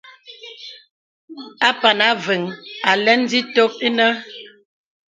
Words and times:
Apàn 1.69 1.99
Avə̄ŋ 2.09 2.41
alɛ̄n 2.91 3.21
zitok 3.31 3.73
inə̀. 3.87 4.13